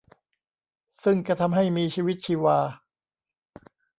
[1.03, 2.59] ซึ่งจะทำให้มีชีวิตชีวา